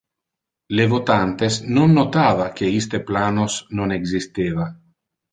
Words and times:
Le 0.77 0.85
votantes 0.93 1.57
non 1.77 1.93
notava 1.97 2.47
que 2.59 2.69
iste 2.79 2.99
planos 3.09 3.57
non 3.81 3.93
existeva. 3.99 4.65